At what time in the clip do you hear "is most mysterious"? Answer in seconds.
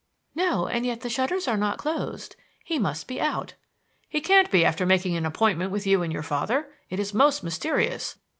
6.99-8.15